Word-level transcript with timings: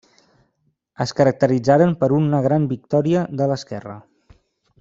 Es 1.05 1.13
caracteritzaren 1.19 1.93
per 2.01 2.09
una 2.21 2.41
gran 2.49 2.67
victòria 2.75 3.29
de 3.43 3.53
l'esquerra. 3.53 4.03